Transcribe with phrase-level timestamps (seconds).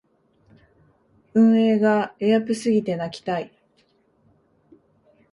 [1.35, 3.53] 運営がエアプすぎて泣きたい